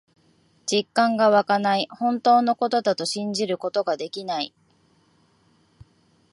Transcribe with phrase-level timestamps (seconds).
[0.65, 1.87] 実感がわかない。
[1.91, 4.51] 本当のことだと信じることができない。